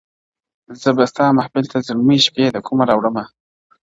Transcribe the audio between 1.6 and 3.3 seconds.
ته زلمۍ شپې له کومه راوړمه.!